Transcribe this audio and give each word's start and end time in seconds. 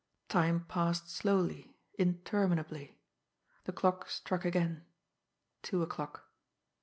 Time 0.29 0.65
passed 0.67 1.11
slowly, 1.11 1.77
interminably. 1.99 2.97
The 3.65 3.71
clock 3.71 4.09
struck 4.09 4.45
again 4.45 4.83
two 5.61 5.83
o'clock. 5.83 6.23